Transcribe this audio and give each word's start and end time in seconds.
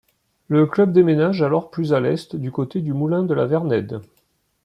Le 0.47 0.65
club 0.65 0.93
déménage 0.93 1.43
alors 1.43 1.69
plus 1.69 1.93
à 1.93 1.99
l'est, 1.99 2.35
du 2.35 2.51
côté 2.51 2.81
du 2.81 2.91
moulin 2.91 3.21
de 3.21 3.35
la 3.35 3.45
Vernède. 3.45 4.01